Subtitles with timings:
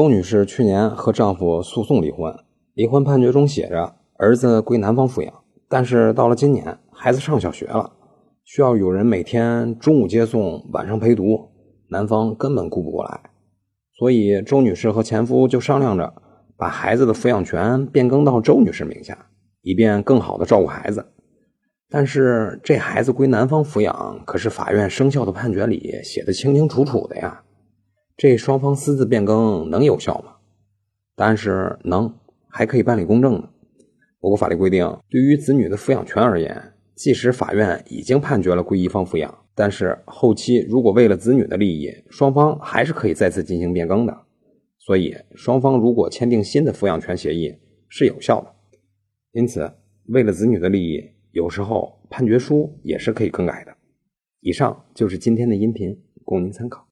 [0.00, 2.34] 周女士去年和丈夫诉讼离婚，
[2.72, 5.30] 离婚判决中写着儿子归男方抚养，
[5.68, 7.92] 但是到了今年，孩子上小学了，
[8.42, 11.50] 需要有人每天中午接送，晚上陪读，
[11.90, 13.20] 男方根本顾不过来，
[13.98, 16.10] 所以周女士和前夫就商量着
[16.56, 19.26] 把孩子的抚养权变更到周女士名下，
[19.60, 21.04] 以便更好的照顾孩子。
[21.90, 27.42] 但是这孩子归男方抚养，可是法院生效的判决里写的清清楚楚的呀。
[28.20, 30.36] 这双方私自变更能有效吗？
[31.16, 32.14] 答案是能，
[32.50, 33.48] 还可以办理公证呢。
[34.20, 44.14] 我国法律规定，对于子女的抚养权而言，即使法院已经判决了归一方抚养，但是后期如果为了子女的利益，双方还是可以再次进行变更的。
[44.76, 47.56] 所以，双方如果签订新的抚养权协议
[47.88, 48.54] 是有效的。
[49.32, 49.72] 因此，
[50.08, 53.74] 为了子女的利益，有时候判决书也是可以更改的。
[54.40, 56.86] 以上就是今天的音频，供您参考。